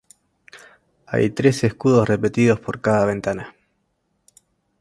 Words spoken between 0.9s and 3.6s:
Hay tres escudos repetidos por cada ventana.